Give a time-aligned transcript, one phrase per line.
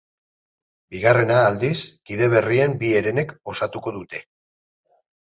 [0.93, 1.75] Bigarrena aldiz,
[2.11, 4.23] kide berrien bi herenek osatuko dute.